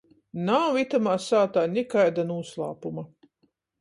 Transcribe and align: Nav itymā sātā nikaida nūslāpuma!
Nav 0.45 0.77
itymā 0.83 1.13
sātā 1.27 1.67
nikaida 1.75 2.27
nūslāpuma! 2.31 3.05